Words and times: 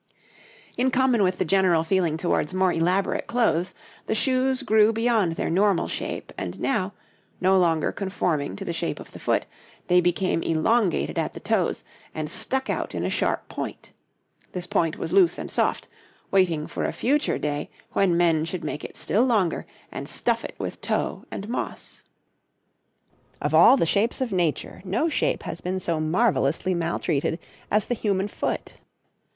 In 0.77 0.89
common 0.89 1.21
with 1.21 1.37
the 1.37 1.45
general 1.45 1.83
feeling 1.83 2.17
towards 2.17 2.55
more 2.55 2.73
elaborate 2.73 3.27
clothes, 3.27 3.75
the 4.07 4.15
shoes 4.15 4.63
grew 4.63 4.91
beyond 4.91 5.33
their 5.33 5.51
normal 5.51 5.87
shape, 5.87 6.33
and 6.39 6.59
now, 6.59 6.93
no 7.39 7.55
longer 7.59 7.91
conforming 7.91 8.55
to 8.55 8.65
the 8.65 8.73
shape 8.73 8.99
of 8.99 9.11
the 9.11 9.19
foot, 9.19 9.45
they 9.89 10.01
became 10.01 10.41
elongated 10.41 11.19
at 11.19 11.35
the 11.35 11.39
toes, 11.39 11.83
and 12.15 12.31
stuck 12.31 12.67
out 12.67 12.95
in 12.95 13.05
a 13.05 13.11
sharp 13.11 13.47
point; 13.47 13.91
this 14.53 14.65
point 14.65 14.97
was 14.97 15.13
loose 15.13 15.37
and 15.37 15.51
soft, 15.51 15.87
waiting 16.31 16.65
for 16.65 16.83
a 16.85 16.91
future 16.93 17.37
day 17.37 17.69
when 17.91 18.17
men 18.17 18.43
should 18.43 18.63
make 18.63 18.83
it 18.83 18.97
still 18.97 19.23
longer 19.23 19.67
and 19.91 20.09
stuff 20.09 20.43
it 20.43 20.55
with 20.57 20.81
tow 20.81 21.25
and 21.29 21.47
moss. 21.47 22.01
Of 23.39 23.53
all 23.53 23.77
the 23.77 23.85
shapes 23.85 24.19
of 24.19 24.31
nature, 24.31 24.81
no 24.83 25.09
shape 25.09 25.43
has 25.43 25.61
been 25.61 25.79
so 25.79 25.99
marvellously 25.99 26.73
maltreated 26.73 27.37
as 27.69 27.85
the 27.85 27.93
human 27.93 28.27
foot. 28.29 28.77